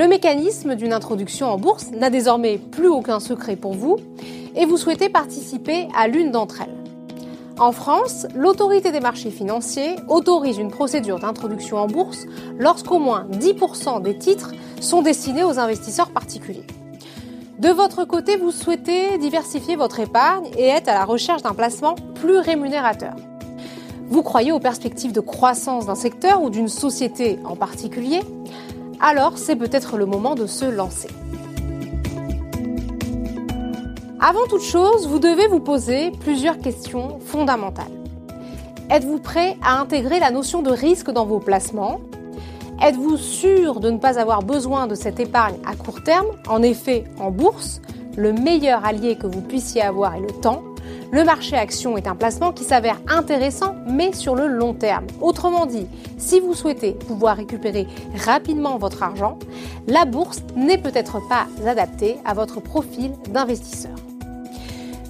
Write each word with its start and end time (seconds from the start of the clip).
Le 0.00 0.08
mécanisme 0.08 0.76
d'une 0.76 0.94
introduction 0.94 1.48
en 1.48 1.58
bourse 1.58 1.90
n'a 1.90 2.08
désormais 2.08 2.56
plus 2.56 2.88
aucun 2.88 3.20
secret 3.20 3.54
pour 3.54 3.74
vous 3.74 3.96
et 4.56 4.64
vous 4.64 4.78
souhaitez 4.78 5.10
participer 5.10 5.88
à 5.94 6.08
l'une 6.08 6.30
d'entre 6.30 6.62
elles. 6.62 7.20
En 7.58 7.70
France, 7.70 8.26
l'autorité 8.34 8.92
des 8.92 9.00
marchés 9.00 9.30
financiers 9.30 9.96
autorise 10.08 10.56
une 10.56 10.70
procédure 10.70 11.18
d'introduction 11.18 11.76
en 11.76 11.86
bourse 11.86 12.24
lorsqu'au 12.58 12.98
moins 12.98 13.26
10% 13.30 14.00
des 14.00 14.16
titres 14.16 14.52
sont 14.80 15.02
destinés 15.02 15.44
aux 15.44 15.58
investisseurs 15.58 16.12
particuliers. 16.12 16.66
De 17.58 17.68
votre 17.68 18.06
côté, 18.06 18.38
vous 18.38 18.52
souhaitez 18.52 19.18
diversifier 19.18 19.76
votre 19.76 20.00
épargne 20.00 20.46
et 20.56 20.68
être 20.68 20.88
à 20.88 20.94
la 20.94 21.04
recherche 21.04 21.42
d'un 21.42 21.52
placement 21.52 21.94
plus 22.14 22.38
rémunérateur. 22.38 23.16
Vous 24.08 24.22
croyez 24.22 24.50
aux 24.50 24.60
perspectives 24.60 25.12
de 25.12 25.20
croissance 25.20 25.84
d'un 25.84 25.94
secteur 25.94 26.42
ou 26.42 26.48
d'une 26.48 26.68
société 26.68 27.38
en 27.44 27.54
particulier? 27.54 28.20
Alors 29.02 29.38
c'est 29.38 29.56
peut-être 29.56 29.96
le 29.96 30.04
moment 30.04 30.34
de 30.34 30.46
se 30.46 30.66
lancer. 30.66 31.08
Avant 34.20 34.46
toute 34.48 34.62
chose, 34.62 35.08
vous 35.08 35.18
devez 35.18 35.46
vous 35.46 35.60
poser 35.60 36.10
plusieurs 36.20 36.58
questions 36.58 37.18
fondamentales. 37.20 37.90
Êtes-vous 38.90 39.18
prêt 39.18 39.56
à 39.62 39.80
intégrer 39.80 40.20
la 40.20 40.30
notion 40.30 40.60
de 40.60 40.70
risque 40.70 41.10
dans 41.10 41.24
vos 41.24 41.38
placements? 41.38 42.00
Êtes-vous 42.82 43.16
sûr 43.16 43.80
de 43.80 43.90
ne 43.90 43.96
pas 43.96 44.18
avoir 44.18 44.42
besoin 44.42 44.86
de 44.86 44.94
cette 44.94 45.18
épargne 45.18 45.56
à 45.64 45.74
court 45.74 46.02
terme? 46.02 46.26
En 46.48 46.62
effet, 46.62 47.04
en 47.18 47.30
bourse, 47.30 47.80
le 48.18 48.34
meilleur 48.34 48.84
allié 48.84 49.16
que 49.16 49.26
vous 49.26 49.40
puissiez 49.40 49.80
avoir 49.80 50.14
est 50.16 50.20
le 50.20 50.32
temps. 50.40 50.62
Le 51.12 51.24
marché 51.24 51.56
action 51.56 51.96
est 51.96 52.06
un 52.06 52.14
placement 52.14 52.52
qui 52.52 52.62
s'avère 52.62 53.00
intéressant, 53.08 53.74
mais 53.88 54.12
sur 54.12 54.36
le 54.36 54.46
long 54.46 54.74
terme. 54.74 55.06
Autrement 55.20 55.66
dit, 55.66 55.88
si 56.18 56.38
vous 56.38 56.54
souhaitez 56.54 56.92
pouvoir 56.92 57.36
récupérer 57.36 57.88
rapidement 58.24 58.78
votre 58.78 59.02
argent, 59.02 59.36
la 59.88 60.04
bourse 60.04 60.40
n'est 60.54 60.78
peut-être 60.78 61.18
pas 61.28 61.48
adaptée 61.66 62.18
à 62.24 62.32
votre 62.32 62.60
profil 62.60 63.10
d'investisseur. 63.28 63.96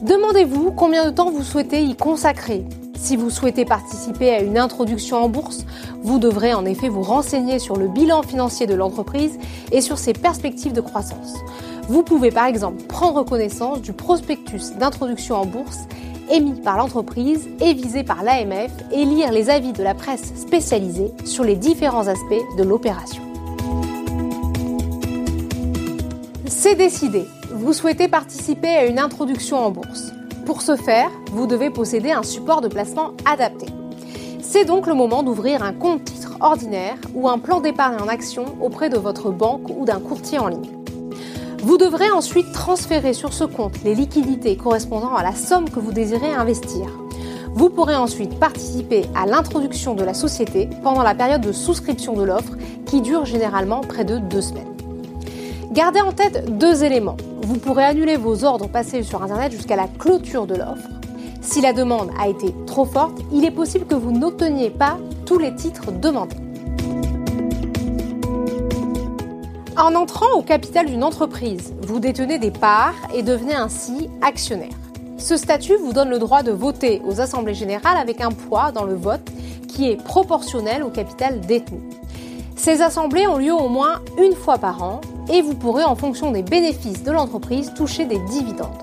Demandez-vous 0.00 0.72
combien 0.72 1.04
de 1.04 1.10
temps 1.10 1.30
vous 1.30 1.42
souhaitez 1.42 1.82
y 1.82 1.94
consacrer. 1.94 2.64
Si 2.94 3.16
vous 3.16 3.28
souhaitez 3.28 3.66
participer 3.66 4.30
à 4.30 4.40
une 4.40 4.56
introduction 4.56 5.22
en 5.22 5.28
bourse, 5.28 5.66
vous 6.02 6.18
devrez 6.18 6.54
en 6.54 6.64
effet 6.64 6.88
vous 6.88 7.02
renseigner 7.02 7.58
sur 7.58 7.76
le 7.76 7.88
bilan 7.88 8.22
financier 8.22 8.66
de 8.66 8.74
l'entreprise 8.74 9.38
et 9.70 9.82
sur 9.82 9.98
ses 9.98 10.14
perspectives 10.14 10.72
de 10.72 10.80
croissance. 10.80 11.34
Vous 11.88 12.02
pouvez 12.02 12.30
par 12.30 12.46
exemple 12.46 12.82
prendre 12.84 13.24
connaissance 13.24 13.80
du 13.82 13.92
prospectus 13.92 14.72
d'introduction 14.78 15.36
en 15.36 15.46
bourse 15.46 15.80
émis 16.30 16.60
par 16.60 16.76
l'entreprise 16.76 17.48
et 17.60 17.74
visé 17.74 18.04
par 18.04 18.22
l'AMF 18.22 18.70
et 18.92 19.04
lire 19.04 19.32
les 19.32 19.50
avis 19.50 19.72
de 19.72 19.82
la 19.82 19.94
presse 19.94 20.32
spécialisée 20.36 21.10
sur 21.24 21.44
les 21.44 21.56
différents 21.56 22.06
aspects 22.06 22.56
de 22.56 22.62
l'opération. 22.62 23.22
C'est 26.46 26.76
décidé 26.76 27.26
vous 27.52 27.72
souhaitez 27.72 28.06
participer 28.06 28.68
à 28.68 28.86
une 28.86 28.98
introduction 28.98 29.58
en 29.58 29.70
bourse. 29.70 30.12
Pour 30.46 30.62
ce 30.62 30.76
faire, 30.76 31.10
vous 31.32 31.46
devez 31.46 31.68
posséder 31.68 32.12
un 32.12 32.22
support 32.22 32.60
de 32.60 32.68
placement 32.68 33.12
adapté. 33.24 33.66
C'est 34.40 34.64
donc 34.64 34.86
le 34.86 34.94
moment 34.94 35.22
d'ouvrir 35.22 35.62
un 35.62 35.72
compte 35.72 36.04
titre 36.04 36.36
ordinaire 36.40 36.96
ou 37.14 37.28
un 37.28 37.38
plan 37.38 37.60
d'épargne 37.60 38.00
en 38.00 38.08
action 38.08 38.44
auprès 38.60 38.88
de 38.88 38.98
votre 38.98 39.30
banque 39.30 39.68
ou 39.76 39.84
d'un 39.84 40.00
courtier 40.00 40.38
en 40.38 40.48
ligne. 40.48 40.79
Vous 41.62 41.76
devrez 41.76 42.10
ensuite 42.10 42.52
transférer 42.52 43.12
sur 43.12 43.34
ce 43.34 43.44
compte 43.44 43.82
les 43.84 43.94
liquidités 43.94 44.56
correspondant 44.56 45.14
à 45.14 45.22
la 45.22 45.34
somme 45.34 45.68
que 45.68 45.78
vous 45.78 45.92
désirez 45.92 46.32
investir. 46.32 46.86
Vous 47.52 47.68
pourrez 47.68 47.96
ensuite 47.96 48.38
participer 48.38 49.04
à 49.14 49.26
l'introduction 49.26 49.94
de 49.94 50.02
la 50.02 50.14
société 50.14 50.70
pendant 50.82 51.02
la 51.02 51.14
période 51.14 51.42
de 51.42 51.52
souscription 51.52 52.14
de 52.14 52.22
l'offre 52.22 52.56
qui 52.86 53.02
dure 53.02 53.26
généralement 53.26 53.82
près 53.82 54.06
de 54.06 54.16
deux 54.16 54.40
semaines. 54.40 54.74
Gardez 55.72 56.00
en 56.00 56.12
tête 56.12 56.56
deux 56.56 56.82
éléments. 56.82 57.18
Vous 57.42 57.58
pourrez 57.58 57.84
annuler 57.84 58.16
vos 58.16 58.44
ordres 58.44 58.68
passés 58.68 59.02
sur 59.02 59.22
Internet 59.22 59.52
jusqu'à 59.52 59.76
la 59.76 59.86
clôture 59.86 60.46
de 60.46 60.54
l'offre. 60.54 60.88
Si 61.42 61.60
la 61.60 61.74
demande 61.74 62.10
a 62.18 62.28
été 62.28 62.54
trop 62.66 62.86
forte, 62.86 63.18
il 63.32 63.44
est 63.44 63.50
possible 63.50 63.86
que 63.86 63.94
vous 63.94 64.12
n'obteniez 64.12 64.70
pas 64.70 64.96
tous 65.26 65.38
les 65.38 65.54
titres 65.54 65.92
demandés. 65.92 66.36
En 69.80 69.94
entrant 69.94 70.30
au 70.36 70.42
capital 70.42 70.84
d'une 70.84 71.02
entreprise, 71.02 71.72
vous 71.80 72.00
détenez 72.00 72.38
des 72.38 72.50
parts 72.50 72.92
et 73.14 73.22
devenez 73.22 73.54
ainsi 73.54 74.10
actionnaire. 74.20 74.68
Ce 75.16 75.38
statut 75.38 75.76
vous 75.76 75.94
donne 75.94 76.10
le 76.10 76.18
droit 76.18 76.42
de 76.42 76.52
voter 76.52 77.00
aux 77.06 77.22
assemblées 77.22 77.54
générales 77.54 77.96
avec 77.96 78.20
un 78.20 78.30
poids 78.30 78.72
dans 78.72 78.84
le 78.84 78.94
vote 78.94 79.26
qui 79.68 79.88
est 79.88 79.96
proportionnel 79.96 80.82
au 80.82 80.90
capital 80.90 81.40
détenu. 81.40 81.80
Ces 82.56 82.82
assemblées 82.82 83.26
ont 83.26 83.38
lieu 83.38 83.54
au 83.54 83.68
moins 83.68 84.02
une 84.18 84.34
fois 84.34 84.58
par 84.58 84.82
an 84.82 85.00
et 85.32 85.40
vous 85.40 85.54
pourrez, 85.54 85.84
en 85.84 85.96
fonction 85.96 86.30
des 86.30 86.42
bénéfices 86.42 87.02
de 87.02 87.10
l'entreprise, 87.10 87.72
toucher 87.74 88.04
des 88.04 88.18
dividendes. 88.18 88.82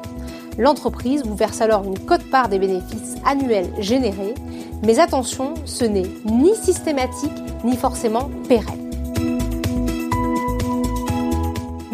L'entreprise 0.58 1.24
vous 1.24 1.36
verse 1.36 1.62
alors 1.62 1.84
une 1.84 2.00
cote-part 2.00 2.50
des 2.50 2.58
bénéfices 2.58 3.18
annuels 3.24 3.70
générés, 3.78 4.34
mais 4.84 4.98
attention, 4.98 5.54
ce 5.66 5.86
n'est 5.86 6.10
ni 6.26 6.56
systématique 6.56 7.38
ni 7.64 7.78
forcément 7.78 8.32
pérenne. 8.48 8.87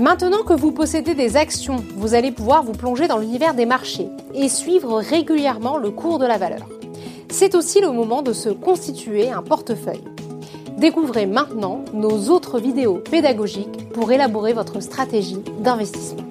Maintenant 0.03 0.43
que 0.43 0.51
vous 0.51 0.73
possédez 0.73 1.15
des 1.15 1.37
actions, 1.37 1.77
vous 1.95 2.13
allez 2.13 2.33
pouvoir 2.33 2.61
vous 2.61 2.73
plonger 2.73 3.07
dans 3.07 3.19
l'univers 3.19 3.53
des 3.53 3.65
marchés 3.65 4.09
et 4.33 4.49
suivre 4.49 4.99
régulièrement 4.99 5.77
le 5.77 5.91
cours 5.91 6.19
de 6.19 6.25
la 6.25 6.37
valeur. 6.37 6.67
C'est 7.29 7.55
aussi 7.55 7.79
le 7.79 7.89
moment 7.89 8.21
de 8.21 8.33
se 8.33 8.49
constituer 8.49 9.31
un 9.31 9.41
portefeuille. 9.41 10.03
Découvrez 10.77 11.25
maintenant 11.25 11.85
nos 11.93 12.27
autres 12.27 12.59
vidéos 12.59 12.95
pédagogiques 12.95 13.91
pour 13.93 14.11
élaborer 14.11 14.51
votre 14.51 14.81
stratégie 14.81 15.41
d'investissement. 15.61 16.22